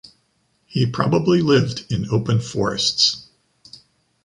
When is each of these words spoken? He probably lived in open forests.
He 0.65 0.87
probably 0.87 1.43
lived 1.43 1.85
in 1.91 2.09
open 2.09 2.39
forests. 2.39 3.29